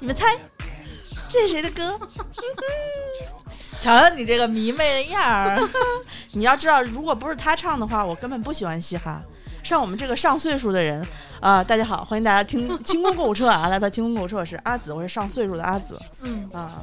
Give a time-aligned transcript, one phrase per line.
[0.00, 0.26] 你们猜，
[1.28, 1.96] 这是谁的歌？
[3.80, 5.70] 瞧瞧你这个迷妹的样儿！
[6.32, 9.22] 你要知道，如果不是他唱的话，我根本不喜欢嘻哈。
[9.64, 11.04] 像我们这个上岁数的人
[11.40, 13.68] 啊、大家好，欢迎大家听清空购物车啊！
[13.68, 15.98] 来到清空购物车， 我是阿紫，我是上岁数的阿紫。
[16.22, 16.80] 嗯啊，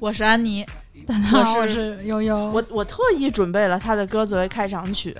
[0.00, 0.64] 我是安妮，
[1.06, 2.36] 大家好，我是悠悠。
[2.50, 5.16] 我我特意准备了他的歌作为开场曲，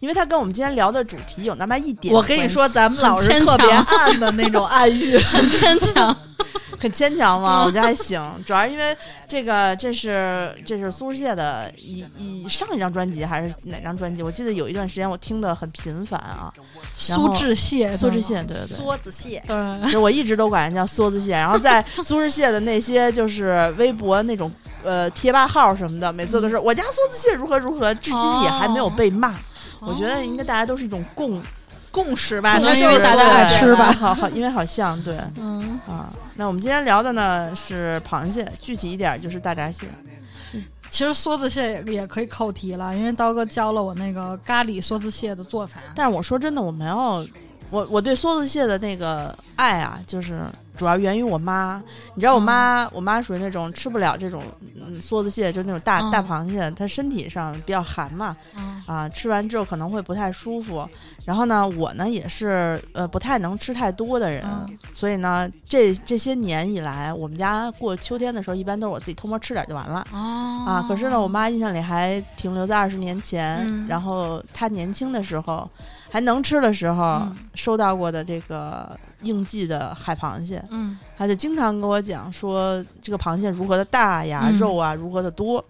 [0.00, 6.16] 因为他跟我们今天聊的主题有那么一点我跟你说，咱们老是特别暗的那种暗喻，很牵强，
[6.82, 7.62] 很牵强吗？
[7.64, 8.96] 我觉得还行，主要是因为
[9.28, 14.20] 这个，这是这是苏轼谢的一一上一张专辑还是哪张专辑？
[14.20, 16.52] 我记得有一段时间我听的很频繁啊。
[17.08, 19.40] 然后苏志燮，苏志燮，对对对，梭子蟹。
[19.46, 19.56] 对，
[19.92, 21.30] 就我一直都管人叫梭子蟹。
[21.30, 24.50] 然后在 苏轼燮的那些就是微博那种
[24.82, 29.34] 呃贴吧号什么的，每次都是我家梭子蟹如何如何，至今也还没有被骂。
[29.80, 31.40] 我觉得应该大家都是一种共
[31.90, 36.10] 共识吧，可它就是能因为大家爱吃吧好好，因为好像对嗯，啊。
[36.34, 39.86] 那我们今天聊的呢是螃蟹，具体一点就是大闸蟹。
[40.90, 45.80] 其实梭子蟹也也可以扣题了，因为刀哥教了我那个咖喱梭子蟹的做法。
[45.94, 47.26] 但是我说真的，我没有，
[47.70, 50.42] 我我对梭子蟹的那个爱啊，就是
[50.76, 51.82] 主要源于我妈。
[52.14, 54.42] 你知道，我妈，我妈属于那种吃不了这种
[54.76, 60.88] 嗯梭子蟹，就是那种大、嗯大螃蟹，她身体上比较寒嘛，嗯啊，吃完之后可能会不太舒服。
[61.24, 70.06] 然后呢，我呢也是呃不太能吃太多的人，嗯所以呢，这这些年以来，我们家过秋天的时候，一般都是我自己偷摸吃点就完了。
[70.12, 75.68] 哦啊，可是呢，我妈印象里还停留在二十年前，嗯然后她年轻的时候
[76.12, 85.64] 还能吃的时候、嗯收到过的这个应季的海螃蟹，嗯他就经常跟我讲说这个螃蟹如何的大呀，嗯肉啊如何的多。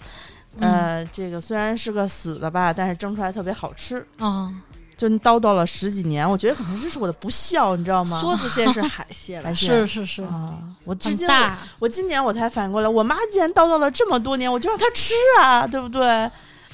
[0.59, 4.61] 嗯呃，这个虽然是个死的吧，但是蒸出来特别好吃，嗯
[4.97, 6.29] 就叨叨了十几年。
[6.29, 8.21] 我觉得可能这是我的不孝，你知道吗？
[8.23, 9.55] 梭子蟹是海蟹吧海？
[9.55, 11.59] 蟹是是是，啊，我至今我大。
[11.79, 16.31] 我今年我才反应过来，我妈既然叨叨了这么多年，我就让她吃啊，对不对？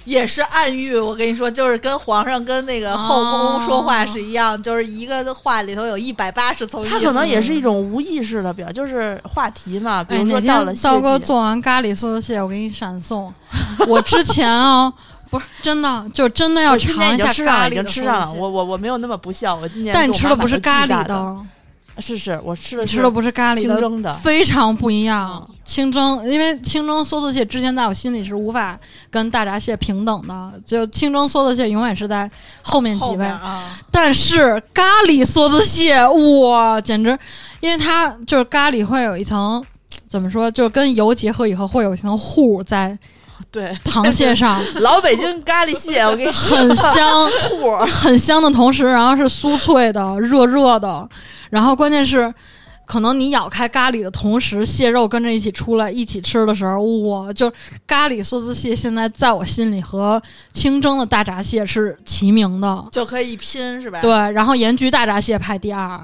[0.08, 0.98] 也是暗喻。
[0.98, 6.98] 我跟你说，就是跟皇上跟那个后宫说话是一样，就是一个话里头有一百八十层意思。
[6.98, 10.02] 它可能也是一种无意识的表，就是话题嘛。
[10.02, 13.32] 比如说到了天刀哥做完咖喱梭子蟹，我给你闪送。
[13.86, 14.92] 我之前啊，
[15.30, 18.26] 不是真的，就真的要尝一下经吃上了，已咖喱吃上了。
[18.26, 21.36] 梭子蟹我我我没有那么不孝，我今年但你吃的不是咖喱的，的，
[22.00, 24.12] 是是，我吃的吃的不是咖喱的，清蒸的。
[24.14, 25.46] 非常不一样。
[25.64, 28.78] 清蒸，因为清蒸梭子蟹之前在我心里是无法
[29.10, 32.30] 跟大闸蟹平等的，就清蒸梭子蟹永远是在
[32.62, 33.26] 后面几位。
[33.26, 37.18] 啊，但是咖喱梭子蟹，哇，简直，
[37.60, 39.64] 因为它就是咖喱会有一层。
[40.06, 40.50] 怎么说？
[40.50, 42.98] 就是跟油结合以后，会有一层糊在
[43.50, 47.30] 对，螃蟹上， 老北京咖喱蟹，我跟你说， 很香。
[47.90, 51.08] 很香的同时，然后是酥脆的、热热的，
[51.50, 52.32] 然后关键是，
[52.84, 57.52] 可能你咬开咖喱的同时，蟹肉跟着一起出来，一起吃的时候，哇，就
[57.86, 60.20] 咖喱梭子蟹现在在我心里和
[60.52, 62.84] 清蒸的大闸蟹是齐名的。
[62.90, 64.00] 就可以一拼是吧？
[64.00, 66.00] 对，然后盐焗大闸蟹排第二，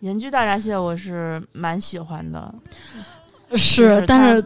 [0.00, 2.52] 盐焗大闸蟹我是蛮喜欢的，
[3.52, 3.56] 是，
[3.98, 4.44] 是但是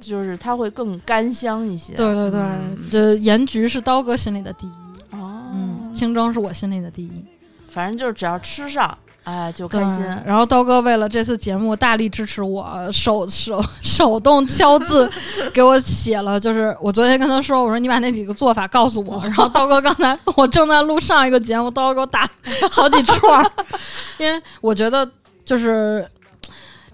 [0.00, 1.94] 就是它会更干香一些。
[1.94, 4.70] 对对对，嗯这盐焗是刀哥心里的第一，
[5.16, 7.24] 哦，嗯，清蒸是我心里的第一。
[7.68, 10.02] 反正就是只要吃上，哎，就开心。
[10.24, 15.10] 然后刀哥为了这次节目大力支持我，手手手动敲字
[15.52, 19.20] 给我写了，就是我昨天跟他说，我说你把那几个做法告诉我。
[19.24, 22.28] 然后刀哥刚才我正在录上一个节目，刀哥给我打
[22.70, 23.52] 好几串儿，
[24.18, 25.06] 因为我觉得
[25.44, 26.06] 就是。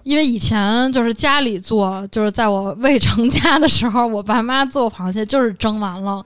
[0.03, 6.23] 因为以前就是家里做，就是在我未成家的时候，我爸妈做螃蟹就是蒸完了，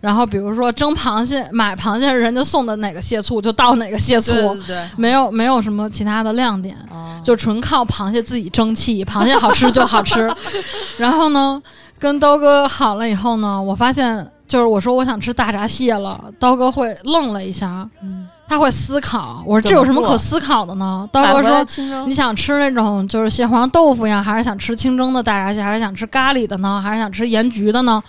[0.00, 7.06] 然后比如说蒸螃蟹，买螃蟹人家送的哪个蟹醋就倒哪个蟹醋，对对对，没有没有什么其他的亮点，哦。
[7.22, 10.26] 就纯靠螃蟹自己争气，螃蟹好吃就好吃。
[10.96, 11.62] 然后呢，
[11.98, 19.44] 跟刀哥好了以后呢，我发现就是我说我想吃大闸蟹了，刀哥会愣了一下，嗯他会思考。
[19.46, 21.08] 我说这有什么可思考的呢？
[21.12, 21.64] 刀哥说。
[22.04, 28.02] 你想吃那种就是蟹黄豆腐呀，还是想吃清蒸的大闸蟹，还是想吃咖喱的呢，还是想吃盐焗的呢？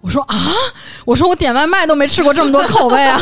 [0.00, 0.34] 我说啊，
[1.04, 3.20] 我说我点外卖都没吃过这么多口味啊！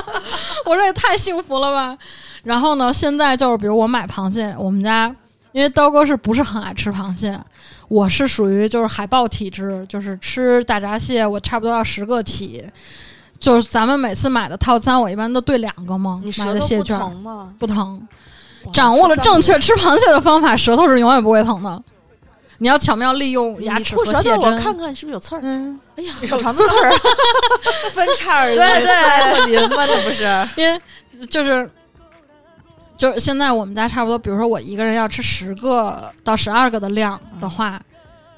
[0.66, 1.96] 我说也太幸福了吧。
[2.42, 5.06] 然后呢，现在就是比如我买螃蟹，我们家
[5.52, 7.40] 因为刀哥是不是很爱吃螃蟹，
[7.88, 12.62] 我是属于就是海豹体质，就是吃大闸蟹我差不多要十个起。
[13.42, 17.52] 就是咱们每次买的套餐，我一般都兑两个嘛你，买舌蟹券疼吗？
[17.58, 18.00] 不疼。
[18.72, 21.82] 掌握了正确吃螃蟹的方法，舌头是永远不会疼的。
[22.58, 24.56] 你要巧妙利用牙齿和蟹针。
[24.56, 25.40] 看看是不是有刺儿？
[25.42, 26.92] 嗯，哎呀，有肠子刺儿，
[27.90, 30.22] 分叉儿 对对，特淋巴那不是？
[30.56, 30.80] 因为
[31.26, 31.68] 就是
[32.96, 37.80] 就是现在我们家差不多，比如说我一个人要吃十个到十二个的量的话，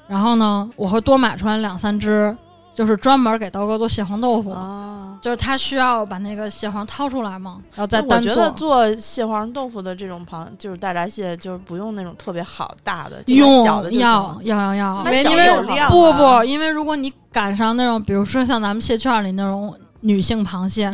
[0.07, 2.35] 然后呢，我会多买出来两三只，
[2.75, 4.51] 就是专门给刀哥做蟹黄豆腐。
[4.51, 8.93] 啊，就是他需要把那个蟹黄掏出来嘛，然后再我觉得做。
[8.95, 14.37] 蟹黄豆腐的这种螃，就是大闸蟹，就是不用那种特别好大的，用小的要。
[14.43, 15.49] 要要要，因为
[15.89, 20.87] 不啊不，因为如果你赶上那种，比如说像咱们蟹券里那种女性螃蟹，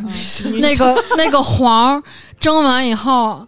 [0.45, 2.01] 嗯那个那个黄
[2.39, 3.45] 蒸完以后，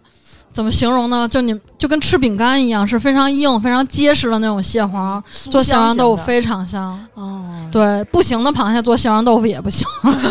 [0.54, 1.28] 怎么形容呢？
[1.28, 7.04] 就你就跟吃饼干一样，是非常硬、非常结实的那种蟹黄，酥做蟹黄豆腐非常香。
[7.14, 7.68] 哦。
[7.72, 9.84] 对，不行的螃蟹做蟹黄豆腐也不行，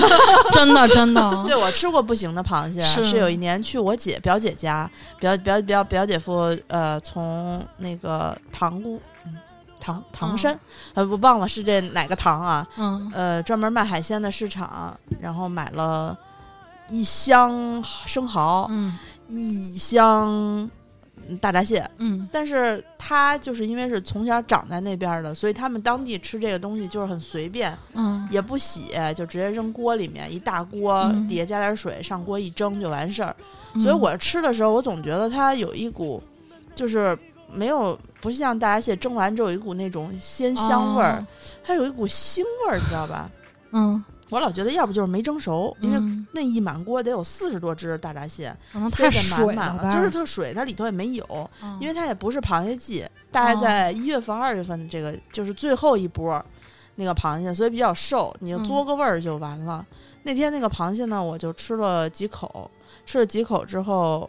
[0.53, 1.43] 真的真的。
[1.45, 4.89] 对，我吃过不行的螃蟹，是是有一年去我姐表姐家，
[5.19, 9.33] 表表表表姐夫呃从那个塘沽，嗯，
[9.81, 10.57] 唐唐山，
[10.93, 16.17] 呃，我忘了是这哪个塘啊，嗯呃，专门卖海鲜的市场，然后买了
[16.89, 17.51] 一箱
[18.05, 18.97] 生蚝，嗯
[19.27, 20.27] 一箱
[21.27, 22.27] 嗯大闸蟹，嗯。
[22.31, 28.27] 但是他就是因为是从小长在那边儿的，所以他们当地吃这个东西就是很随便，嗯。
[28.31, 31.27] 也不洗，就直接扔锅里面，一大锅，嗯。
[31.27, 33.35] 底下加点水，上锅一蒸就完事儿。
[33.73, 36.21] 嗯，所以我吃的时候，我总觉得它有一股，
[36.75, 37.17] 就是
[37.51, 41.27] 没有不像大闸蟹蒸完之后有一股那种鲜香味儿，哦。
[41.63, 43.29] 它有一股腥味儿，你知道吧？
[43.71, 56.43] 嗯，我老觉得要不就是没蒸熟，因为嗯那一满锅得有四十多只大闸蟹，可能太水满满了，就是特水，它里头也没有，嗯因为它也不是螃蟹季，大概哦在一月份、二月份这个就是最后一波
[56.95, 59.85] 那个螃蟹，所以比较瘦，你就嗯嘬个味儿就完了。
[60.23, 62.71] 那天那个螃蟹呢，我就吃了几口，
[63.05, 64.27] 吃了几口之后。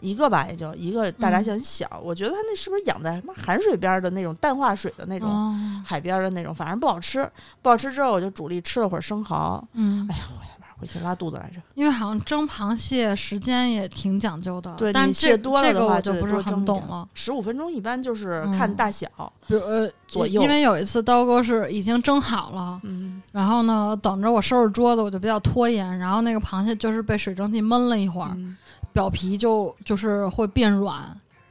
[0.00, 5.54] 一个吧，也就一个大闸蟹很小，我觉得它那是不是养在什么海水边儿的那种淡化水的那种、哦
[5.84, 7.30] 海边儿的那种，反正不好吃。
[7.62, 9.62] 不好吃之后，我就主力吃了会儿生蚝。
[9.74, 11.62] 嗯哎，呀，我他妈回去拉肚子来着。
[11.74, 17.08] 因为好像蒸螃蟹时间也挺讲究的，对但这你蟹多了这个的话就不是很懂了。
[17.14, 19.06] 十五分钟一般就是嗯看大小，
[19.46, 28.56] 呃，左右因为有一次刀哥是已经蒸好了，嗯，然后呢，等着我收拾桌子，我就比较拖延，然后那个螃蟹就是被水蒸气闷了一会儿，嗯
[28.96, 31.04] 表皮就就是会变软，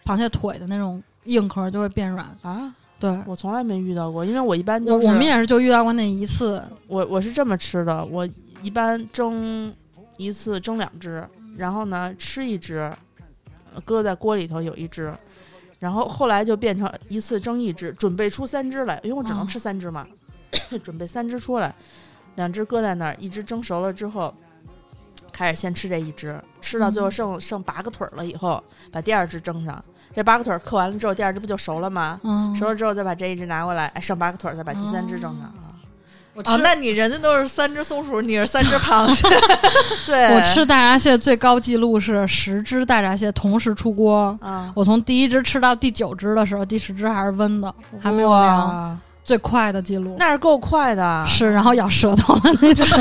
[0.04, 2.26] 螃蟹腿的那种硬壳就会变软。
[2.42, 8.28] 啊，对，我从来没遇到过，因为我一般就是我我们也是就遇到过那一次，我我是这么吃的，我
[8.64, 9.72] 一般蒸
[10.18, 11.24] 一次蒸两只，
[11.56, 12.92] 然后呢吃一只，
[13.76, 15.14] 呃搁在锅里头有一只，
[15.78, 20.08] 然后后来就变成一次蒸一只，准备出三只来，因为我只能哦吃三只嘛，
[20.84, 21.76] 准备三只出来，
[22.38, 24.34] 两只搁在那儿，一只蒸熟了之后。
[25.36, 29.84] 开始先吃这一只，吃到最后嗯剩、剩八个腿儿了以后，把第二只蒸上。
[30.16, 32.18] 这八个腿儿嗑完了之后，第二只不就熟了吗？
[32.24, 35.42] 嗯，熟了之后再把这一只拿过来，哎，剩八个腿儿，再把第三只蒸上。
[35.42, 39.26] 啊那你人家都是三只松鼠，你是三只螃蟹，
[40.06, 44.38] 对，我吃大闸蟹最高记录是十只大闸蟹同时出锅。
[44.42, 51.26] 啊，我从第一只吃到第九只的时候，第十只还是温的，还没有凉，哇，最快的记录那是够快的。
[51.28, 52.86] 是，然后咬舌头的那种。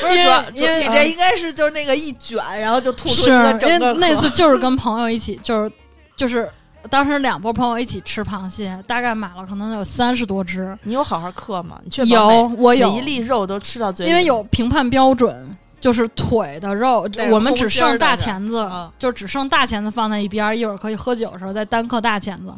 [0.00, 5.70] 不是主要，因为你这应该是就是那个一卷，然后就吐出是一个整个那次就是跟朋友一起，就是
[6.16, 6.50] 就是
[6.88, 10.76] 当时两波朋友一起吃螃蟹，大概买了可能有三十多只。
[10.84, 11.78] 你有好好嗑吗？
[11.84, 22.50] 你确保有我有每一粒肉都吃到嘴里，因为有评判标准，就是腿的肉我们只剩大钳子，啊就只剩大钳子放在一边儿，一会儿可以喝酒的时候再单嗑大钳子。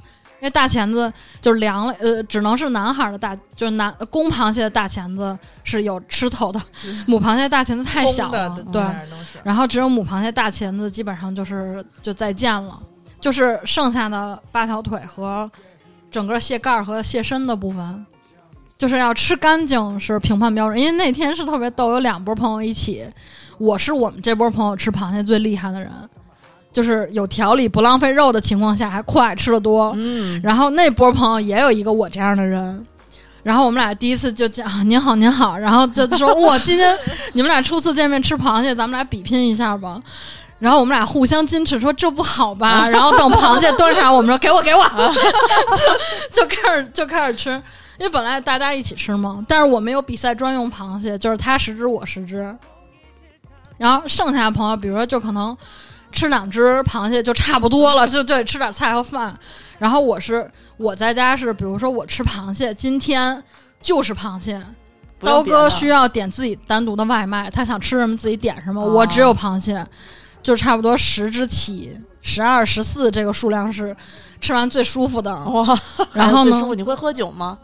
[0.42, 6.61] 因为大钳子就是凉了，呃，只能是男孩儿的大，就是男公螃蟹的大钳子是有吃头的，
[7.06, 8.82] 母螃蟹大钳子太小了，对
[9.44, 12.76] 然后只有母螃蟹大钳子基本上就是就再见了，
[13.20, 15.49] 就是剩下的八条腿和
[16.11, 18.04] 整个蟹盖儿和蟹身的部分，
[18.76, 20.76] 就是要吃干净是评判标准。
[20.76, 23.06] 因为那天是特别逗，有两波朋友一起，
[23.58, 25.88] 我是我们这波朋友吃螃蟹最厉害的人，
[26.73, 29.93] 就是有条理不浪费肉的情况下还快吃的多。
[29.97, 32.85] 嗯，然后那波朋友也有一个我这样的人，
[33.43, 36.97] 然后我们俩第一次就讲、啊、您好您好，然后就说我今天
[37.35, 40.00] 你们俩初次见面吃螃蟹，咱们俩比拼一下吧。
[40.59, 42.87] 然后我们俩互相矜持，说这不好吧？
[42.88, 44.85] 然后等螃蟹端上来，我们说给我给我，
[46.31, 47.50] 就就开始就开始吃，
[47.99, 49.45] 因为本来大家一起吃嘛。
[49.49, 52.57] 但是我没有比赛专用螃蟹，就是他十只我十只，
[53.76, 55.57] 然后剩下的朋友，比如说就可能
[56.12, 59.37] 吃两只螃蟹就差不多了， 就就得吃点菜和饭。
[59.78, 63.42] 然后我是我在家是，比如说我吃螃蟹，今天
[63.81, 64.62] 就是螃蟹，
[65.19, 68.81] 刀哥需要点自己单独的外卖，他想吃什么自己点什么。
[68.81, 69.85] 哦我只有螃蟹，
[70.42, 73.97] 就差不多十只起，十二、十四这个数量是
[74.40, 75.37] 吃完最舒服的。
[75.47, 75.76] 哇，
[76.12, 77.59] 然后呢你会喝酒吗？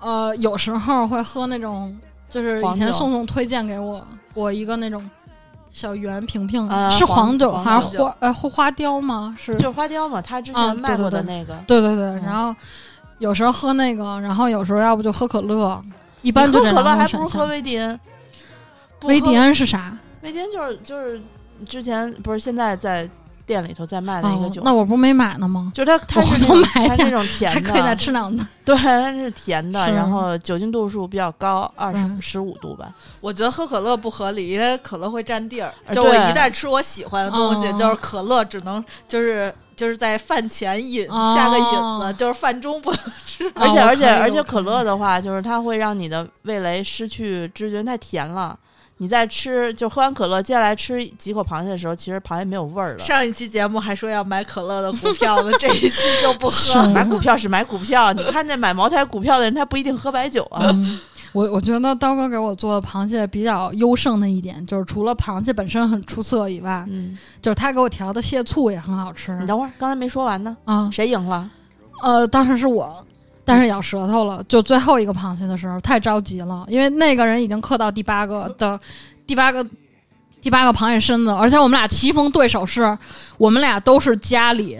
[0.00, 1.96] 呃，有时候会喝那种，
[2.28, 5.08] 就是以前宋宋推荐给我我一个那种
[5.74, 9.34] 小圆瓶瓶，啊是黄酒还是花呃花雕吗？
[9.36, 11.60] 是，就是花雕嘛，他之啊前卖过的对对那个。
[11.66, 12.04] 对对对。
[12.04, 12.54] 嗯然后
[13.18, 15.82] 有时候喝那个，然后有时候要不就喝可乐，
[16.22, 17.08] 一般你就可乐还。
[17.08, 17.98] 不如喝威迪恩。
[19.02, 19.98] 威迪恩是啥？
[20.22, 21.20] 威迪恩就是就是
[21.66, 23.10] 之前不是现在在
[23.46, 25.70] 店里头在卖的一个哦酒，，那我不是没买呢吗？
[25.74, 28.46] 就是它它我是回头买点那种它那种甜的，还可以再吃两次。
[28.64, 32.92] 对，它是甜的，然后酒精度数比较高，二十嗯十五度吧。
[33.20, 35.72] 我觉得喝可乐不合理，因为可乐会占地儿。
[35.86, 43.50] 呃就我一旦吃我喜欢的东西，哦就是可乐只能就是就是在饭前饮、哦下个引子，就是饭中不能吃。
[43.54, 48.58] 而且、哦而且而且可乐的话，就是它会让你的味蕾失去知觉，太甜了。
[48.98, 52.98] 你在吃就喝完可乐，接下来吃几口螃蟹的时候，其实螃蟹没有味儿了。
[53.00, 56.52] 上一期节目还说要买可乐的股票呢，这一期就不喝。
[56.52, 60.70] 是买股票是买股票，你看那买茅台股票的人，他不一定喝白酒啊。
[60.72, 61.00] 嗯，
[61.32, 70.88] 我我觉得刀哥给我做的螃蟹比较优胜的一点，就是除了螃蟹本身很出色以外，嗯，就是他给我调的蟹醋也很好吃你等会儿，刚才没说完呢，啊。
[70.92, 71.50] 谁赢了？
[72.02, 73.04] 呃，当时是我，
[73.44, 74.42] 但是咬舌头了。
[74.48, 78.78] 就最后一个螃蟹的时候，太着急了，因为那个人已经刻到第八个的
[79.26, 79.64] 第八个
[80.40, 82.96] 第八个螃蟹身子，而且我们俩棋逢对手是，
[83.38, 84.78] 我们俩都是家里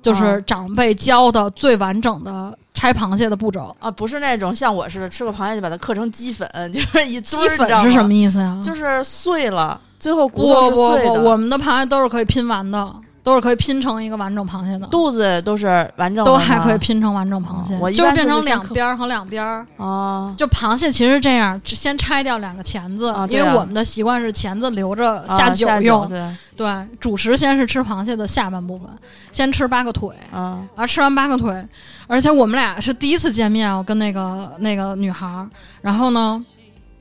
[0.00, 3.74] 就是啊长辈教的最完整的拆螃蟹的步骤。
[3.78, 8.60] 啊，不是那种像我似的吃个螃蟹就把它刻成鸡粉， 就是一堆鸡粉是什么意思呀？
[8.64, 12.92] 就是碎了，最后骨头是碎的，我们的螃蟹都是可以拼完的，
[13.22, 19.66] 都是可以拼成一个完整螃蟹的，肚子都是完整的，都还可以拼成完整螃蟹就是变成两边儿和两边儿。
[19.76, 20.34] 啊。
[20.36, 26.08] 就螃蟹其实这样，先拆掉两个钳子，因为我们的习惯是钳子留着啊下酒用。
[26.08, 28.88] 对，对，主食先是吃螃蟹的下半部分，
[29.30, 31.64] 先吃八个腿，啊，吃完八个腿，
[32.08, 35.48] 而且我们俩是第一次见面，我跟那个那个女孩儿，
[35.80, 36.44] 然后呢，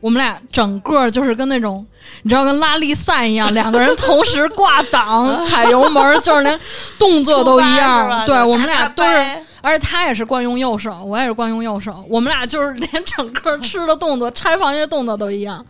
[0.02, 1.86] 我们俩整个就是跟那种
[2.24, 6.60] 你知道跟拉力赛一样，两个人同时挂档 踩油门儿，就是连
[7.00, 8.26] 动作都一样。
[8.26, 9.10] 对我们俩都是。
[9.64, 15.64] 而且他也是惯用右手，我也是惯用右手，我们俩就是连整个吃的动作、拆螃蟹动作都一样。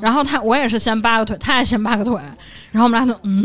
[0.00, 2.20] 然后他我也是先扒个腿，他也先扒个腿，
[2.72, 3.44] 然后我们俩就嗯，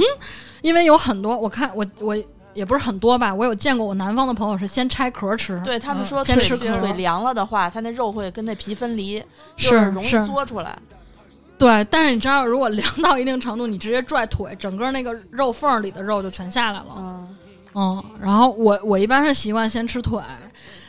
[0.64, 2.18] 因为有很多我看我我
[2.54, 9.24] 也不是很多吧，我有见过我南方的朋友是先拆壳吃，对他们嗯说腿先吃壳腿凉了的话，它那肉会跟那皮分离，
[9.56, 10.78] 就是容易是嘬出来。
[11.58, 16.96] 对，但是你知道，如果凉到一定程度，你直接拽腿，整个那个肉缝里的肉就全下来了。
[16.98, 17.38] 嗯，
[17.76, 20.20] 嗯，然后我我一般是习惯先吃腿，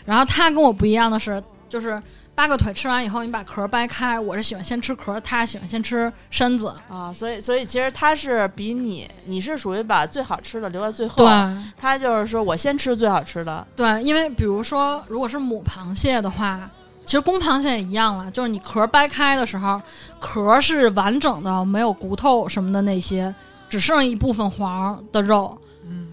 [0.07, 2.03] 然后他跟我不一样的是，就是
[2.43, 6.75] 八个腿吃完以后，你把壳掰开，我是喜欢先吃壳，他喜欢先吃身子。
[6.89, 16.69] 啊，所以所以其实它是比你，你是属于把最好吃的留在最后，对他就是说我先吃最好吃的，对，因为比如说，如果是母螃蟹的话，
[17.07, 19.81] 其实公螃蟹也一样了，就是你壳掰开的时候，
[20.19, 23.33] 壳是完整的，没有骨头什么的那些，
[23.69, 25.57] 只剩一部分黄的肉。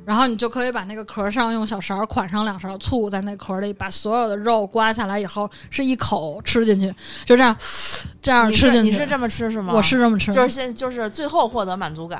[0.09, 6.93] 嗯，然后你就可以把那个壳上用小勺款上两勺醋，在那壳里把所有的肉刮下来以后，是一口吃进去，
[7.25, 7.55] 就这样，
[8.21, 8.91] 这样吃进去。
[8.91, 9.71] 是你是这么吃是吗？
[9.73, 12.19] 我是这么吃，就是先就是最后获得满足感，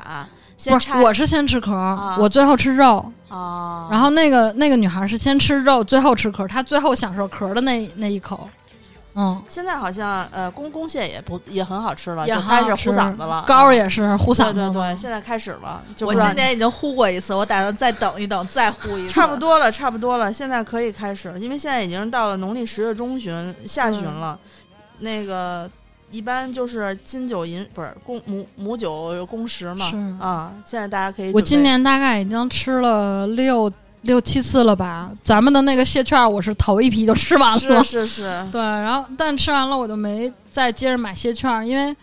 [0.56, 3.12] 先不是我是先吃壳，啊我最后吃肉。
[3.28, 8.48] 啊，然后那个那个女孩是先吃肉，最后吃壳，她最后享受壳的那那一口。
[9.14, 14.70] 嗯，现在好像呃公公蟹也不也很好吃了，也就开始糊嗓子了，膏也是糊嗓子的。
[14.70, 19.12] 对对对，现在开始了，就我今年已经糊过一次，我打算再等一等，再糊一次。
[19.12, 24.38] 差不多了，差不多了，现在可以开始了，因为现在已经到了农历十月中旬、下旬了。
[25.00, 25.68] 那个
[26.10, 31.32] 一般就是金九银不是公母母九公十嘛是，啊，现在大家可以。
[31.32, 33.72] 我今年大概已经吃了六
[34.02, 35.10] 六七次了吧。
[35.22, 37.84] 咱们的那个蟹券儿我是头一批就吃完了。
[37.84, 41.94] 是，是是，对，然后但吃完了我就没再接着买蟹券儿，因为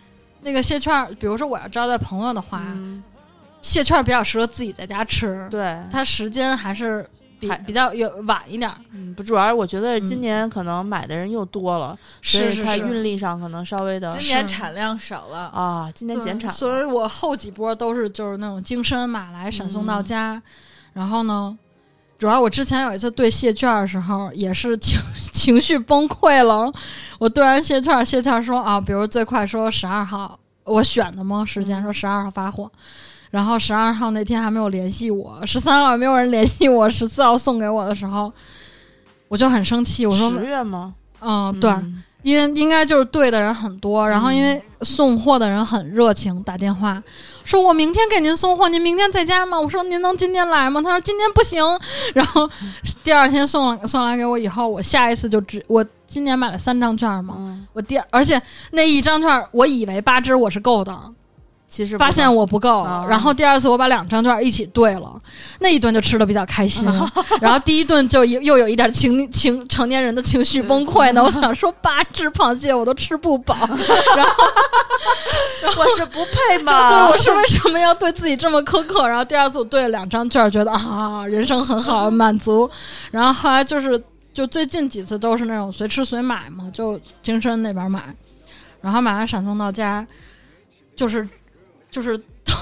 [0.42, 3.04] 那个蟹券儿，比如说我要招待朋友的话，嗯，
[3.62, 7.06] 蟹券儿比较适合自己在家吃，对，它时间还是
[7.40, 8.78] 比还比较有晚一点儿。
[8.92, 10.22] 嗯，不，主要是我觉得今嗯。
[10.22, 20.42] 年可能买的人又多了，所以它运力上可能稍微的今年产量少了，啊，今年减产了，所以我后几波都是就是那种京深马来闪送到家，
[20.94, 21.58] 然后呢，
[22.18, 25.00] 主要我之前有一次兑蟹券的时候，也是情
[25.32, 26.72] 情绪崩溃了。
[27.20, 31.46] 我对完蟹券，蟹券说啊，比如最快说十二号，我选的吗？
[31.46, 32.72] 时间说十二号发货。
[33.30, 38.32] 然后十二号那天还没有联系我，十三号也没有人联系我，十四号送给我的时候，
[39.28, 40.06] 我就很生气。
[40.06, 40.94] 我说十，月吗？
[41.20, 47.02] 嗯，对，嗯因为应该就是对的人很多，然后因为送货的人很热情，打电话
[47.44, 49.60] 说我明天给您送货，您明天在家吗？
[49.60, 50.82] 我说您能今天来吗？
[50.82, 51.64] 他说今天不行。
[52.14, 52.50] 然后
[53.04, 61.00] 第二天送送来给我以后，我下一次就只我今年买了三张券嘛，嗯，我第二而且那一张券我以为八支我是够的，
[61.70, 65.22] 其实发现我不够，啊然后第二次我把两张券一起兑了，
[65.60, 66.88] 那一顿就吃的比较开心，
[67.42, 71.22] 然后第一顿就又又有一点情情成年人的情绪崩溃呢。
[71.24, 76.90] 我想说八只螃蟹我都吃不饱， 然后我是不配吗？
[76.90, 79.06] 就是我是为什么要对自己这么苛刻？
[79.08, 82.70] 然后第二次我兑了两张券，觉得啊人生很好满足，
[83.12, 84.02] 然后后来就是
[84.34, 88.02] 就最近几次都是那种随吃随买嘛，就京深那边买，
[88.82, 90.06] 然后买完闪送到家，
[90.96, 91.28] 就是
[91.90, 92.54] 就是刀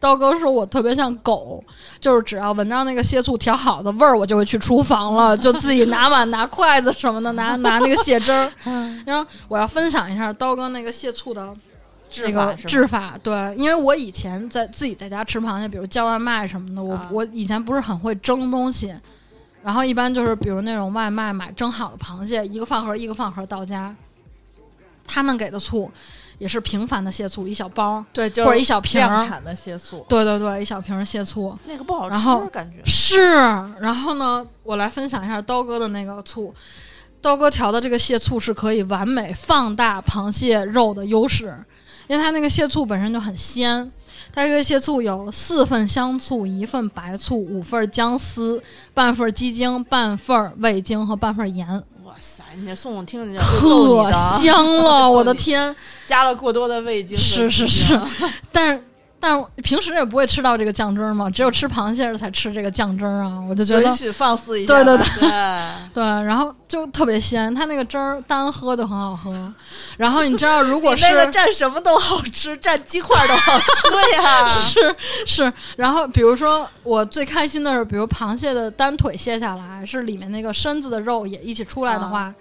[0.00, 1.62] 刀哥说我特别像狗，
[2.00, 8.50] 就是只要闻着那个蟹醋调好的味儿，我就会去厨房了，就自己拿碗拿筷子什么的，拿拿那个蟹汁儿。
[9.04, 11.54] 然后我要分享一下刀哥那个蟹醋的
[12.22, 18.94] 那个制法是制法，对，因为我以前在自己在家吃螃蟹，比如叫外卖什么的，我、啊我以前不是很会蒸东西，
[19.62, 23.94] 然后一般就是比如那种外卖买蒸好的螃蟹，一个饭盒一个饭盒到家，
[25.06, 25.90] 他们给的醋
[26.40, 31.56] 也是平凡的蟹醋，一小包，对，就或者是一小瓶儿，量产的蟹醋，对对对，一小瓶儿蟹醋。
[31.66, 33.18] 那个不好然后吃，感觉是，
[33.78, 36.52] 然后呢，我来分享一下刀哥的那个醋。
[37.20, 41.54] 刀哥调的这个蟹醋是可以完美放大螃蟹肉的优势，
[42.08, 43.92] 因为它那个蟹醋本身就很鲜。
[44.32, 48.62] 它这个蟹醋有四份香醋、一份白醋、五份姜丝、
[48.94, 52.42] 半份鸡精、半份味精和半份盐，哇塞！
[52.56, 54.10] 你这送送听着就可
[54.42, 55.06] 香了！
[55.08, 55.74] 我的天，
[56.06, 57.98] 加了过多的味精是是是
[58.50, 58.82] 但是
[59.30, 64.74] 但是平时也不会吃到这个酱汁儿嘛，只有吃螃蟹才吃这个酱汁儿啊，我就觉得允许放肆一下。
[64.74, 65.30] 对对对对，
[65.94, 69.30] 对，然后就特别鲜，它那个汁儿单喝就很好喝。
[69.96, 73.66] 然后你知道，如果是那个蘸什么都好吃，蘸鸡块都好吃。
[73.88, 82.34] 对呀， 是是，然后比如说我最开心的是，比如螃蟹的单腿卸下来，是里面那个身子的肉也一起出来的话。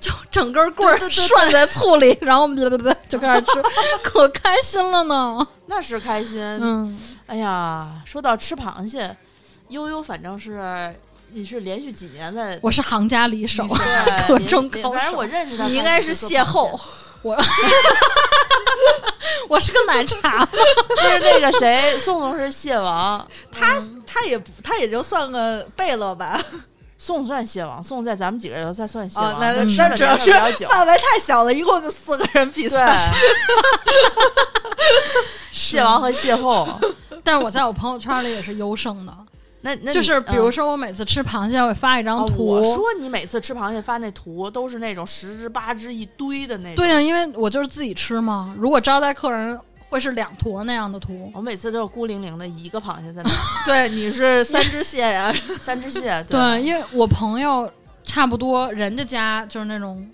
[0.00, 3.62] 就整根棍儿涮在醋里，然后别别别就开始吃，
[4.02, 5.46] 可开心了呢。
[5.66, 6.40] 那是开心。
[6.40, 9.16] 嗯，哎呀，说到吃螃蟹，
[9.68, 10.94] 悠悠反正是
[11.32, 16.78] 你是连续几年的我是行家里手，对各连种高连反正我认识他， 你应该是邂逅，
[17.22, 17.36] 我
[19.48, 20.46] 我是个奶茶。
[20.48, 26.40] 就是那个谁，宋宋是蟹王，他他也不他也就算个贝勒吧。
[27.00, 30.32] 宋算蟹王，宋在咱们几个人都在算蟹王，，哦那嗯那主要是。
[30.66, 32.92] 范围太小了，一共就四个人比对赛。
[35.52, 36.68] 蟹王和蟹后，
[37.22, 39.16] 但是我在我朋友圈里也是优胜的，
[39.62, 42.46] 那那就是比如嗯说我每次吃螃蟹，我会发一张哦图。
[42.46, 46.74] 我说你每次吃螃蟹发那图都是那种十只八只一堆的那种。
[46.76, 48.54] 对呀、因为我就是自己吃嘛。
[48.58, 49.58] 如果招待客人，
[49.88, 51.30] 会是两坨那样的图。
[51.34, 53.30] 我每次都是孤零零的一个螃蟹在那，
[53.66, 56.22] 对，你是三只蟹呀， 三只蟹。
[56.28, 57.70] 对，因为我朋友
[58.04, 60.08] 差不多人家家就是那种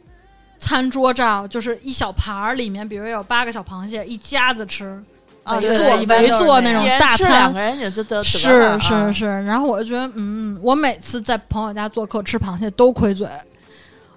[0.58, 5.02] 餐桌照，就是一小盘儿里面，比如有八个小螃蟹，一家子吃，
[5.42, 7.60] 啊一坐对对一般围都是那样坐那种大餐两个。
[7.60, 13.28] 人也就得得是是是，然后我就觉得，嗯，我每次在朋友家做客吃螃蟹都亏嘴，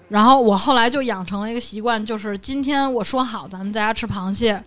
[0.08, 4.64] 然后我后来就养成了一个习惯，就是今天我说好咱们在家吃螃蟹，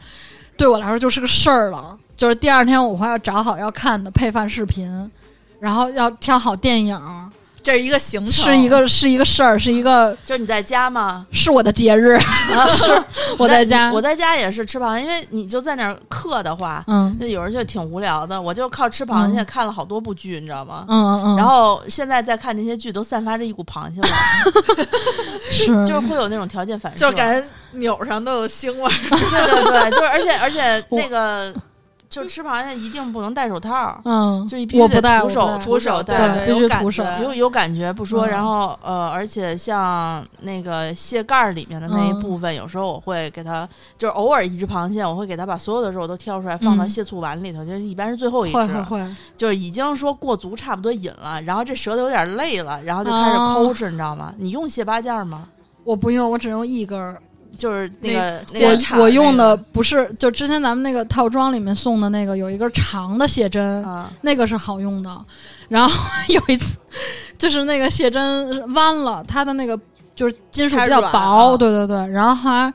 [0.60, 5.10] 对我来说就是个事儿了，就是第二天我会要找好要看的配饭视频，
[5.58, 7.00] 然后要挑好电影，
[7.62, 11.26] 这是一个行程，是一个是一个事儿，是一个就是你在家吗？
[11.32, 13.04] 是我的节日，是。
[13.38, 17.16] 我在家，我在家也是吃螃蟹，因为你就在那儿刻的话，嗯。
[17.20, 18.40] 那有人就挺无聊的。
[18.40, 19.44] 我就靠吃螃蟹嗯。
[19.44, 20.84] 看了好多部剧，你知道吗？
[20.88, 24.86] 嗯嗯嗯，然后现在再看那些剧，都散发着一股螃蟹味儿，
[25.52, 25.66] 是。
[25.86, 28.90] 就是会有那种条件反射，就感觉钮上都有腥味儿。
[29.10, 31.52] 对对对，就是而且而且那个，
[32.10, 54.34] 就吃螃蟹一定不能戴手套，嗯，就一必须得我不带，徒手徒手对对必须有感徒手觉有有感觉不说，嗯然后呃，而且像那个蟹盖儿里面的那一嗯部分，有时候我会给它，就是偶尔一只螃蟹，我会给它把所有的肉都挑出来，放到嗯蟹醋碗里头，就是一般是最后一只，会会会，就是已经说过足差不多瘾了，然后这舌头有点累了，然后就开始哦抠吃，你知道吗？
[54.36, 55.46] 你用蟹八件儿吗？
[55.84, 57.22] 我不用，我只用一根儿。
[57.60, 65.10] 就是那那个那个茶那我用的不是，就之前咱们那个套装里面送的那个，有一根长的蟹针，啊，那个是好用的。
[65.68, 66.78] 然后有一次，
[67.36, 69.78] 就是那个蟹针弯了，它的那个
[70.16, 72.08] 就是金属比较薄，对对对。
[72.08, 72.72] 然后还，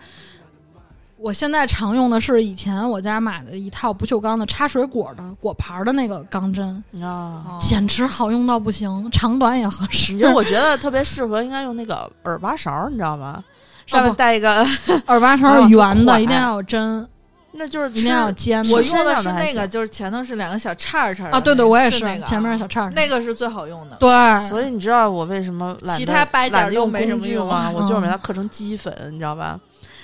[1.17, 7.57] 我现在常用的是以前我家买的一套不锈钢的插水果的果盘的那个钢针，啊。
[7.59, 13.43] 简直好用到不行，长短也合适因为我觉得特别适合，应该用那个耳挖勺儿，你知道吗？
[13.85, 14.65] 上面带一个，
[15.07, 17.07] 耳挖绳还有是圆的，一定要有针，
[17.51, 18.81] 那就是一定要尖我。
[18.81, 22.27] 用的是那个，就是前头是两个小叉叉啊，对对，我也是是那个啊。
[22.27, 23.95] 前面是小叉叉，那个是最好用的。
[23.97, 27.55] 对，所以你知道我为什么懒得其他掰角懒得用都没什么用吗？
[27.55, 27.71] 啊。
[27.73, 28.11] 我就是把嗯。
[28.11, 29.59] 它刻成鸡粉，你知道吧？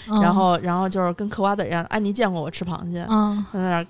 [0.10, 0.22] 嗯。
[0.22, 1.84] 然后然后就是跟嗑瓜子儿一样。
[1.90, 3.86] 安妮见过我吃螃蟹，嗯，在那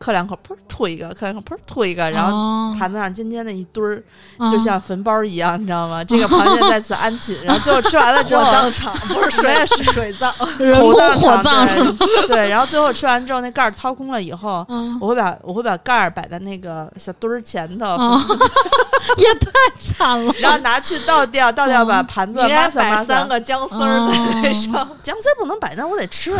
[0.00, 2.32] 儿嗑两口，噗吐一个，磕两口，噗吐一个，然后
[2.72, 4.02] 后盘子上尖尖的一堆儿，
[4.38, 6.02] 嗯就像坟包一样，你知道吗？
[6.02, 11.94] 这个螃蟹在此安寝， 然后最后吃完了之火后，葬场不是水是水葬， 人工火场葬是吗？
[11.98, 18.18] 对 对，然后最后吃完之后，那盖儿掏空了以后，嗯，我会把我会把盖儿摆在那个小堆儿前头，啊，
[19.18, 20.32] 也太惨了。
[20.40, 22.96] 然后拿去倒掉，倒掉把盘子你应该抹撒抹撒。
[22.96, 24.72] 摆三个姜丝儿在那上。
[25.02, 26.32] 姜丝儿不能摆那儿，我得吃。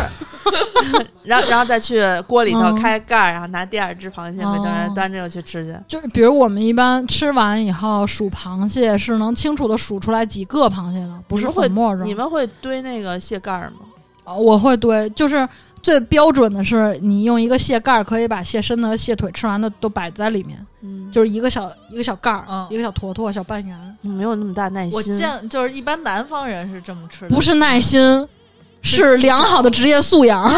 [1.23, 5.75] 然后，然后再去锅里头嗯开盖儿，然后拿第二只螃蟹没等人哦端着去吃去。
[5.87, 12.05] 就是比如我们一般吃完以后数螃蟹，是能清楚的数出来几个螃蟹的，不是粉末状。
[12.07, 13.87] 你们会堆那个蟹盖儿吗？
[14.25, 15.49] 啊我会堆，就是
[15.83, 25.03] 最标准的是你用一个蟹盖儿可以把蟹身的、蟹腿吃完的都摆在里面，嗯，就是一个小一个小盖儿，嗯一个小坨坨、小半圆，没有那么大耐心我。
[25.03, 28.29] 见就是一般南方人是这么吃的，不是耐心，
[28.83, 30.49] 是良好的职业素养。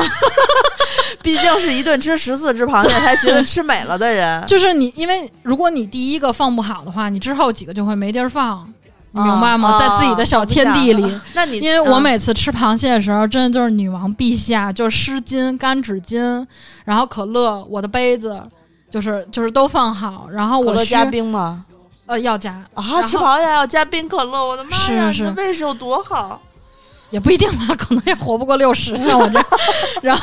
[1.25, 4.43] 毕竟是一顿吃十四只螃蟹才觉得吃美了的人。
[4.47, 8.69] 就是你，因为如果你第一个放不好的话，你之后几个就会没地儿放，
[9.13, 9.71] 你明白吗？
[9.71, 11.21] 啊在自己的小天地里。
[11.35, 16.45] 那你 因为我嗯每次吃螃蟹的时候，真的就是女王陛下，就是湿巾、干纸巾，
[16.85, 18.43] 然后可乐，我的杯子，
[18.91, 21.65] 就是就是都放好，然后我需可乐加冰吗？
[22.07, 25.13] 呃要加啊，吃螃蟹要加冰可乐，我的妈呀！
[25.13, 26.43] 是是你的胃是有多好？
[27.13, 29.47] 也不一定吧，可能也活不过六十，像我这样。
[30.03, 30.23] 然后，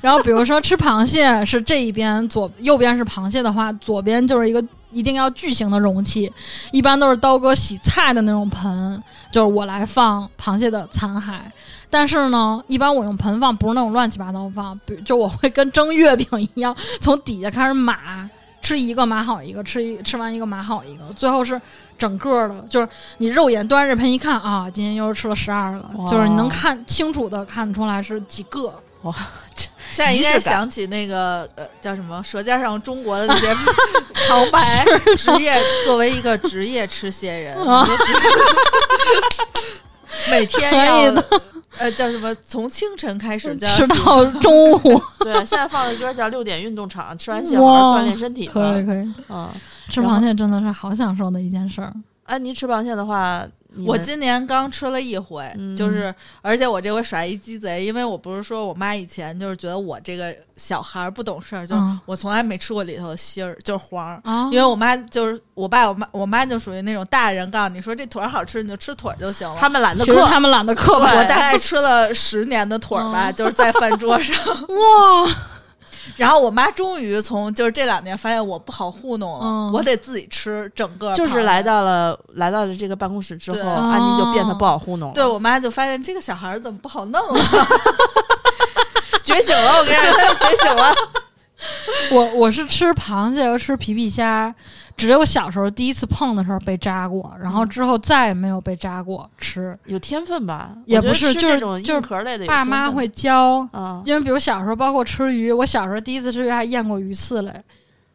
[0.00, 6.32] 然后比如说吃螃蟹是这一边左右边是螃蟹的话，左边就是一个一定要巨型的容器，
[6.70, 11.32] 一般都是刀哥洗菜的那种盆，就是我来放螃蟹的残骸。
[11.90, 18.30] 但是呢，一般我用盆放，不是那种乱七八糟放，比就我会跟蒸月饼一样，从底下开始码。
[18.64, 21.60] 吃一个码好一个，吃一吃完一个码好一个，最后是
[21.98, 28.74] 整个的，就是你肉眼端着盆一看啊，今天又是吃了十二个，就是你能看清楚的看出来是几个。
[29.02, 29.14] 哇
[29.90, 33.54] 现在应该想起那个呃叫什么《舌尖上中国》的那些
[34.26, 34.84] 旁白，
[35.16, 37.54] 职业作为一个职业吃蟹人，
[40.30, 41.42] 每天要的
[41.78, 42.34] 呃叫什么？
[42.36, 48.46] 从清晨开始叫吃到中午， 对，现在放的歌叫《六点运动场》，吃完蟹黄锻炼身体。
[48.46, 49.48] 可以可以，嗯，
[49.88, 51.92] 吃螃蟹真的是好享受的一件事儿。
[52.24, 53.46] 安妮吃螃蟹的话，
[53.86, 61.74] 我今年刚吃了一回，嗯就是而且我这回耍一鸡贼，因为我不是说我妈以前就是觉得我这个小孩儿不懂事儿，就
[62.06, 64.20] 我从来没吃过里头的芯儿，就是黄儿。
[64.24, 69.56] 啊因为我妈就是我爸我妈我妈就属于那种大人告诉你说这腿儿好吃你就吃腿儿就行了。
[69.58, 74.36] 他们懒得嗑，他们懒得刻吧，我大概吃了十年的腿儿吧，嗯就是在饭桌上。
[74.68, 75.36] 哇，
[76.16, 81.12] 然后我妈终于从就是这两年发现我不好糊弄了，嗯我得自己吃整个。
[81.14, 81.64] 就是来。
[81.64, 85.14] 到了来到了这个办公室之后，安妮就变得哦不好糊弄了。
[85.14, 87.40] 对我妈就发现这个小孩儿怎么不好弄了，
[89.24, 90.94] 觉醒了，我跟你说，他觉醒了。
[92.12, 94.54] 我我是吃螃蟹和吃皮皮虾，
[94.96, 99.76] 只有小时候第一次碰的时候被扎过，然后之后再也没有被扎过吃。
[99.86, 100.72] 有天分吧？
[100.86, 107.52] 也不是就是就是壳类的爸妈会教，啊，因为比如小时候，包括吃鱼，我小时候第一次吃鱼还验过鱼刺嘞。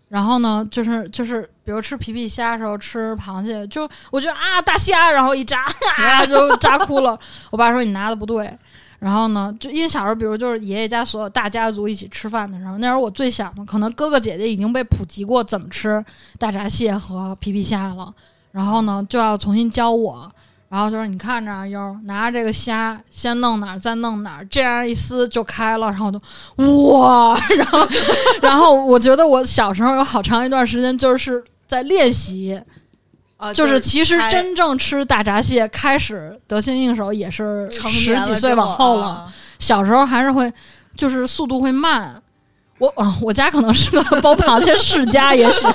[0.07, 5.65] 然后呢，就是就是，比如吃皮皮虾的时候吃螃蟹，就我觉得啊大虾，然后一扎
[6.01, 7.19] 啊就扎哭了。
[7.51, 8.51] 我爸说你拿的不对。
[8.99, 16.03] 然后呢，就因为小时候，比如就是爷爷家所有大家族一起吃饭的时候，那时候我最小嘛，可能哥哥姐姐已经被普及过怎么吃
[16.37, 18.13] 大闸蟹和皮皮虾了。
[18.51, 20.29] 然后呢，就要重新教我。
[20.67, 25.87] 然后就是你看着啊优拿着这个虾，先弄哪儿，再弄哪儿，这样一撕就开了。
[25.87, 26.19] 然后我就
[26.91, 27.87] 哇，然后
[28.39, 32.61] 然后我觉得我小时候有好长一段时间就是在练习，
[33.39, 40.53] 啊就是其实真正吃大闸蟹开始得心应手也是十几岁往后了，啊小时候还是会
[40.95, 42.21] 就是速度会慢。
[42.77, 45.67] 我啊，我家可能是个包螃蟹世家， 也许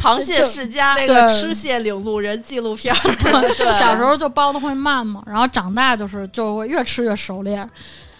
[0.00, 3.00] 螃蟹世家那个对吃蟹领路人纪录片儿，
[3.56, 7.68] 对小时候就包的会慢嘛，然后长大就是就会越吃越熟练。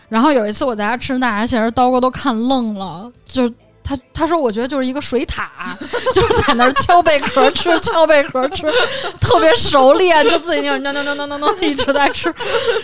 [0.09, 5.49] 然后有一次我在家吃大闸蟹，刀哥都看愣了，就他他说我觉得就是一个水獭，
[6.14, 8.64] 就是在那儿敲贝壳吃，敲贝壳吃，
[9.21, 12.33] 特别熟练，就自己那种喵喵喵喵喵喵一直在吃。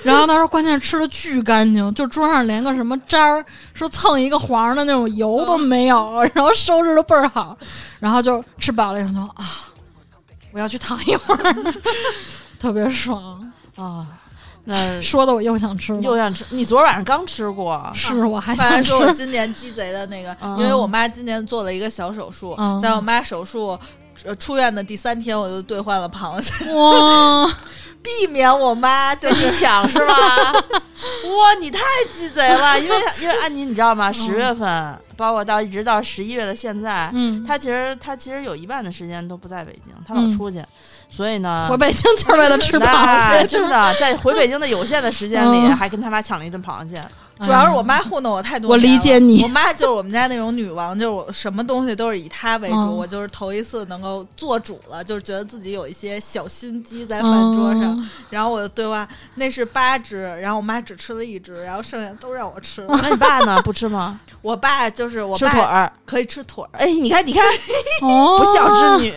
[0.03, 7.57] 然后他说关键吃的巨干净，就桌上连个什么渣儿，说蹭一个黄的那种油都没有，然后收拾的倍儿好。
[8.01, 9.47] 然后就吃饱了以后说啊，
[10.53, 11.75] 我要去躺一会儿，
[12.59, 13.53] 特别爽。
[13.77, 14.07] 啊。
[14.67, 16.01] 那 说的我又想吃了。
[16.03, 19.01] 又想吃，你昨晚上刚吃过，是，我还想吃说。
[19.01, 23.79] 我今年鸡贼的那个， 嗯因为我妈今年做了一个小手术，嗯在我妈手术。
[24.25, 27.47] 呃出院的第三天，我就兑换了螃蟹，哇，
[28.03, 30.15] 避免我妈就就你抢是吧？
[30.55, 31.81] 哇，你太
[32.15, 32.81] 鸡贼了！
[32.81, 34.11] 因为因为安妮你知道吗？
[34.11, 40.65] 十月份，包括到一直到十一月的现在，嗯，她其实她其实有一半的时间都不在北京，她老嗯出去，
[41.09, 47.01] 所以呢，回北京就是为了吃螃蟹，真的在回北京的有限的时间里，嗯还跟他妈抢了一顿螃蟹。
[47.45, 52.75] 主要是我妈糊弄我太多我理解你我妈就是我们家那种女王，就是我什么东西都是以她为主。
[52.75, 57.83] 嗯我就是头一次能够做主了，就是觉得自己有一些小心机在饭桌上。
[58.01, 62.89] 嗯然后我就对话，那是八只，然后我妈只吃了一只，然后剩下都让我吃了。
[63.03, 63.61] 那你爸呢？
[63.63, 64.19] 不吃吗？
[64.43, 65.93] 我爸就是我吃爸腿儿。
[66.05, 67.45] 可以吃腿儿，哎，你看，你看，
[68.03, 69.13] 哦，不孝之女。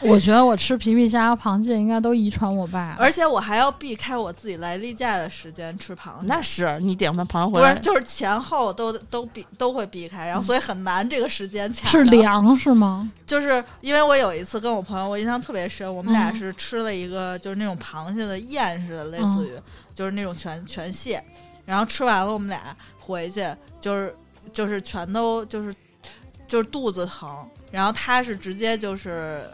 [0.00, 2.96] 我觉得我吃皮皮虾、螃蟹应该都遗传我爸。
[2.98, 6.26] 而且我还要避开我自己来例假的时间吃螃蟹。
[6.26, 6.49] 那是
[6.80, 11.88] 你点完朋友回来不是，，就是前后都都避都会避开，然后所以很难这个时间卡。
[11.88, 13.10] 是凉是吗？
[13.26, 19.52] 就是因为我有一次跟我朋友，我印象特别深，我们俩嗯是吃了一个就是那种螃蟹的宴似的，类似于、
[19.94, 21.22] 就是那种全全蟹，
[21.64, 23.46] 然后吃完了，我们俩回去
[23.80, 24.14] 就是
[24.52, 25.72] 就是全都就是
[26.48, 29.48] 就是肚子疼，然后他是直接就是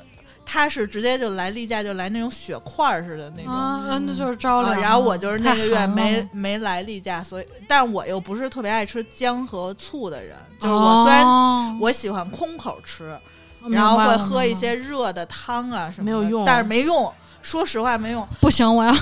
[0.46, 3.52] 他是直接就来例假就来那种血块似的那种。
[3.52, 4.80] 啊，那就是着啊凉了。
[4.80, 13.18] 然后我就是那个月没没来例假，所以，但是我又不是特别爱吃姜和醋的人，就是我虽然哦我喜欢空口吃，
[13.60, 17.12] 明然后会喝一些热的汤啊什么的，没有用但是没用。
[17.42, 18.92] 说实话没用，不行，我要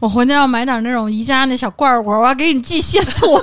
[0.00, 3.38] 我回家要买点那种宜家那小罐儿罐，我要给你寄些醋，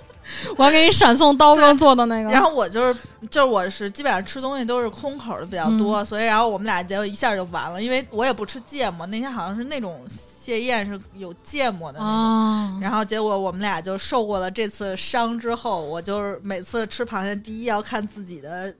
[0.58, 2.28] 我要给你闪送刀哥做的那个。
[2.28, 12.12] 然后我就是就是我是基本上吃东西都是空口的比较多，所以然后我们俩结果一下就完了，因为我也不吃芥末，那天好像是那种蟹宴是有芥末的那种。
[12.12, 18.74] 啊，然后结果我们俩就受过了这次伤之后，我就是每次吃螃蟹，第一要看自己的例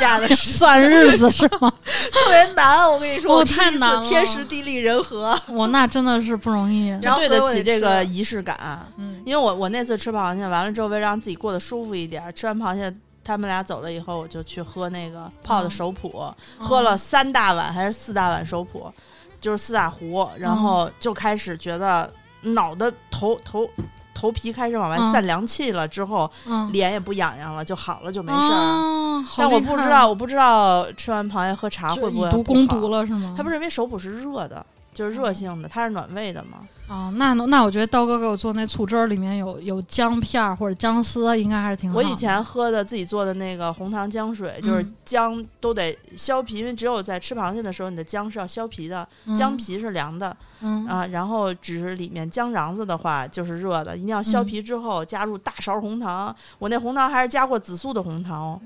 [0.00, 1.70] 假的时间， 算日子是吗？
[2.10, 2.90] 特别难。
[2.90, 5.38] 我跟你说，哦我吃一太难了天时地利人和。
[5.48, 6.88] 我那真的是不容易。
[7.02, 8.86] 然后对得起这个仪式感。
[8.96, 12.94] 嗯，因为我我那次吃螃蟹完了之后，为了让自己过得舒服一点，吃完螃蟹
[13.24, 16.24] 他们俩走了以后，我就去喝那个泡的熟普，
[16.58, 18.92] 喝了三大碗还是四大碗熟普，
[19.40, 23.68] 就是四大壶，然后就开始觉得脑袋头头
[24.12, 25.10] 头皮开始往外嗯。
[25.12, 28.54] 散凉气了，之后嗯，脸也不痒痒了，就好了，就没事儿。
[28.54, 32.88] 啊但我不知道，我不知道吃完螃蟹喝茶会不会以毒不攻毒？
[32.90, 33.32] 了是吗？
[33.36, 36.60] 他不是因为手普是热的，就是热性的，它是暖胃的嘛。
[36.86, 42.06] 哦，那那我觉得刀哥给我做那醋汁儿里面有有姜片儿或者姜丝，应该还是挺好的。
[42.06, 51.06] 我以前喝的自己做的那个红糖姜水，就是嗯姜都得削皮，因为只有在吃螃蟹的时候，你的姜是要削皮的，嗯姜皮是凉的嗯啊。
[51.06, 56.36] 然后只是里面姜瓤子的话就是热的，一定要削嗯皮之后加入大勺红糖。
[56.58, 58.60] 我那红糖还是加过紫苏的红糖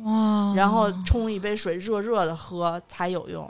[0.57, 3.49] 然后冲一杯水热热的喝才有用。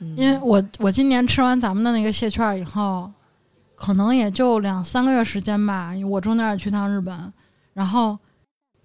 [0.00, 3.10] 嗯因为我我今年吃完咱们的那个蟹券儿以后，
[3.74, 5.92] 可能也就两三个月时间吧。
[6.08, 7.32] 我中间也去趟日本，
[7.74, 8.18] 然后，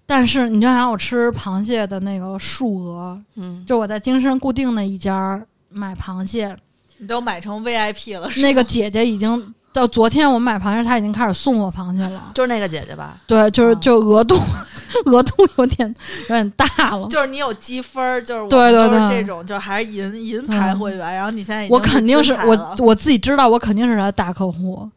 [0.06, 6.56] 但是你就想我吃螃蟹的那个数额，嗯，就我在京深固定的一家买螃蟹，
[6.98, 12.32] 你都买成 VIP 了，那个姐姐已经到昨天我买螃蟹，她已经开始送我螃蟹了。
[12.34, 13.20] 就是那个姐姐吧。
[13.26, 14.36] 对，就是啊就额度
[15.10, 17.08] 额度有点有点大了。
[17.08, 24.88] 就是你有积分儿，就是我对对对这种，就还是银银牌嗯会员，然后你现在我肯定是我我自己知道，我肯定是他的大客户，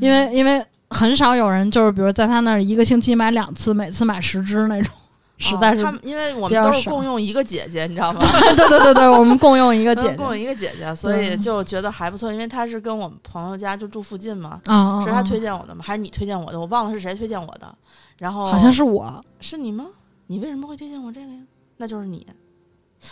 [0.00, 4.92] 因为因为很少有人就是比如在他那儿一个星期买两次，每次买十只那种，
[5.36, 8.20] 实在是、哦他们因为我们都是共用一个姐姐，你知道吗？
[8.56, 15.82] 对对对对，我们共用一个 姐共用一个姐姐，所以就觉得还不错，因为她是跟我们朋友家就住附近嘛，啊，是她啊推荐我的吗？
[15.84, 16.58] 还是你推荐我的？
[16.58, 17.74] 我忘了是谁推荐我的。
[18.18, 19.86] 然后好像是我，是你吗？
[20.28, 21.40] 你为什么会推荐我这个呀？
[21.78, 22.26] 那就是你。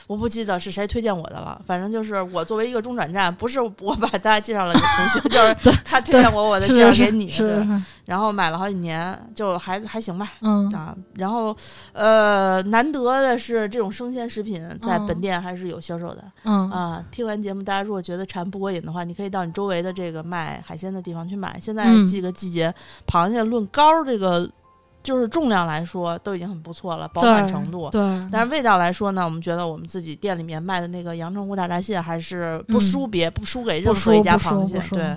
[0.07, 7.31] 我不记得是谁推荐我的了，反正就是我作为一个中转站，不是我把他介绍了给同学， 就是他推荐我，我再介绍给你。
[7.39, 7.67] 对，
[8.05, 10.33] 然后买了好几年，就还还行吧。
[10.41, 11.57] 嗯啊，然后
[11.93, 16.25] 呃，难得的是这种生鲜食品在嗯本店还是有销售的。
[16.45, 21.59] 嗯啊，听完节目，大家如果觉得馋不过瘾的话，你可以到你周围的这个卖海鲜的地方去买。
[21.61, 22.75] 现在嗯这个季节，
[23.07, 24.49] 螃蟹论膏儿这个
[25.03, 27.91] 就是重量来说都已经很不错了，饱满程度。
[27.91, 35.17] 对，但是味道来说呢，我们觉得我们自己店里面卖的那个阳澄湖大闸蟹还是不嗯输别、不输给任何一家螃蟹对，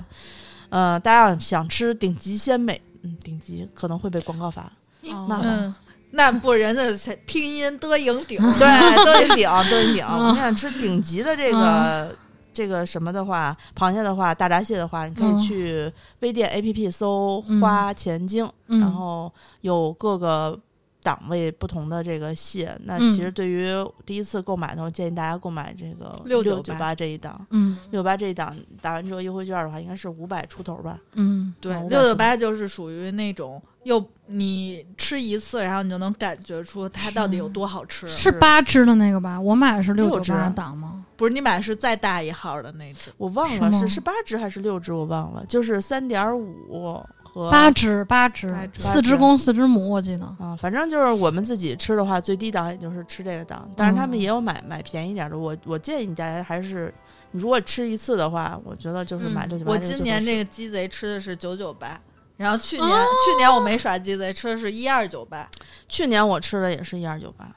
[0.69, 4.63] 呃，大家要想吃顶级鲜美，嗯，顶级可能会被广告罚。
[5.12, 5.76] 哦那嗯，
[6.12, 10.04] 那不人家拼音的赢顶，对，都得顶，都得顶。
[10.08, 12.15] 嗯我们想吃顶级的这个
[12.55, 15.91] 这个什么的话，螃蟹的话，大闸蟹的话，你可嗯以去
[16.21, 20.57] 微店 APP 搜嗯花钱精，嗯然后有各个
[21.03, 22.75] 档位不同的这个蟹。
[22.85, 23.67] 那嗯其实对于
[24.05, 27.45] 第一次购买的话，建议大家购买这个698九八这一档。
[27.49, 30.97] 嗯六八这一档打完折优惠券的话，应该是五百出头吧？
[31.11, 38.07] 嗯对哦，六九八就是属于那种又你吃一次，然后你就能感觉出它到底有多好吃。
[38.07, 39.39] 是八只的那个吧？
[39.39, 41.04] 我买的是六九八档吗？
[41.15, 43.12] 不是你买的是再大一号的那只？
[43.17, 50.25] 我忘了是是是八只还是六只，我忘了，就是三点五和八只，八只四只公四只母，我记得。
[50.39, 55.38] 啊，反正就是我们自己吃的话，最低档也就是吃这个档，但是他们嗯也有买买便宜点的。
[55.38, 56.93] 我我建议大家还是，
[57.32, 59.71] 你如果吃一次的话，我觉得就是买嗯六九八。
[59.71, 61.99] 我今年这个个鸡贼吃的是九九八，
[62.38, 65.49] 然后去年、哦去年我没耍鸡贼，吃的是一二九八。
[65.88, 67.49] 去年我吃的也是一二九八。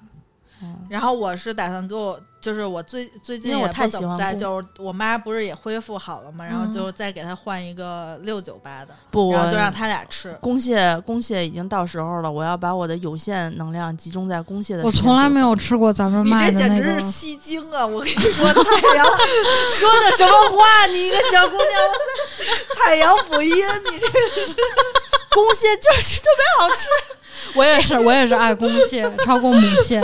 [0.62, 10.36] 嗯，然后我是打算给我，就是我最最近我也不怎么在，太喜欢公就是我妈不是也恢复好了嘛，然后嗯就再给她换一个六九八的，不，我然后就让他俩吃。
[10.40, 14.82] 公蟹公蟹已经到时候了，我要把我的有限能量集中在公蟹的。
[14.82, 15.38] 我从来没。
[15.38, 17.86] 有吃过咱们你卖的那这简直是吸精啊！
[17.86, 18.60] 我跟你说，蔡
[18.98, 20.84] 阳说的什么话？
[20.88, 21.66] 你一个小姑娘，
[22.74, 24.06] 采阳补阴，你这
[24.46, 24.54] 是
[25.30, 26.88] 公蟹就是特别好吃。
[27.56, 30.00] 我也是，我也是爱公蟹超过母蟹，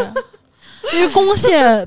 [0.92, 1.86] 因为公蟹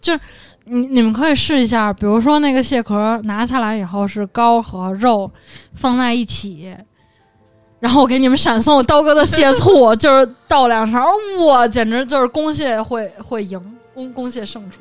[0.00, 0.20] 就是
[0.64, 5.30] 你你们可以试一下，比如说那个蟹壳拿下来以后是膏和肉
[5.74, 6.74] 放在一起，
[7.80, 11.04] 然后我给你们闪送刀哥的蟹醋，就是倒两勺，
[11.44, 13.60] 哇，简直就是公蟹会会赢，
[13.92, 14.78] 公公蟹胜出。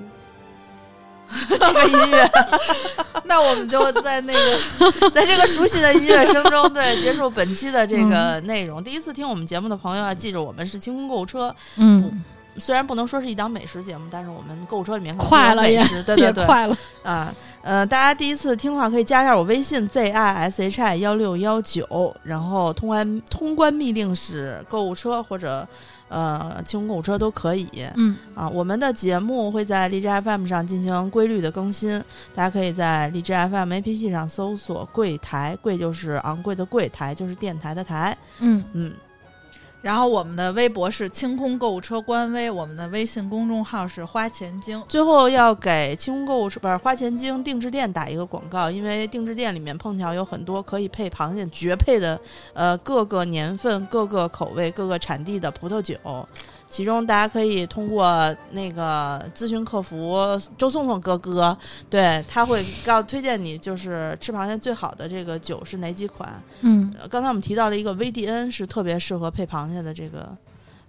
[1.49, 2.32] 这个音乐，
[3.25, 8.84] 那我们就在那个 在这个熟悉的音乐声中，对结束本期的这个内容。
[8.84, 11.56] 第一次听我们节目的朋友要记住，我们是清空购物车。
[11.77, 12.23] 嗯，
[12.57, 16.77] 虽然不能说是一档美食节目，但是我们购物车里面快了也有美食，对对对，快了。
[17.03, 25.67] 啊，呃，大家第一次听的话，可以加一下我微信 z i s h i 幺六幺九，然后通关通关密令是购物车或者
[26.07, 27.67] 呃清空购物车都可以。
[27.95, 32.01] 嗯，啊，我们的节目会在荔枝 FM 上进行规律的更新，
[32.33, 38.17] 大家可以在荔枝 FM APP 上搜索“柜台”，柜就是昂贵的柜，台就是电台的台。
[38.39, 38.93] 嗯，嗯，
[39.84, 44.82] 然后我们的微博是清空购物车官微，我们的微信公众号是花钱精。
[44.88, 52.17] 最后要给清空购物车不是花钱精定制店打一个广告，因为定制店里面碰巧有很多可以配螃蟹绝配的，
[52.54, 55.98] 呃，各个年份、各个口味、各个产地的葡萄酒。
[56.73, 60.17] 其中大家可以通过那个咨询客服
[60.57, 61.55] 周颂颂哥哥，
[61.88, 66.41] 对他会告推荐你就是吃螃蟹最好的这个酒是哪几款。
[66.62, 70.36] 嗯，呃刚才我们提到了一个 VDN 是特别适合配螃蟹的这个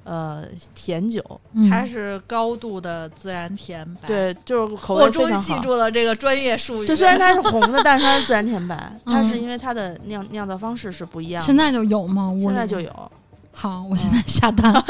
[0.05, 5.35] 呃甜酒，嗯它是高度的自然甜白。，对，就是口味我终于。
[5.43, 6.87] 记住了这个专业术语。
[6.87, 11.47] 就虽然它是红的，但是它是自然甜白， 它是嗯因为它的酿酿造方式是不一样的。
[11.47, 12.35] 现在就有吗？
[12.41, 13.13] 现在就有，
[13.55, 14.85] 好，我现在下单了。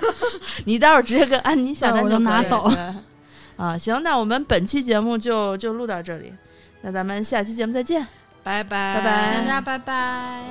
[0.66, 2.94] 你待会儿直接跟安妮下单，就拿走了。
[3.56, 6.32] 啊，行，那我们本期节目就就录到这里，
[6.82, 8.06] 那咱们下期节目再见，
[8.42, 10.42] 拜拜，拜拜，大家拜拜。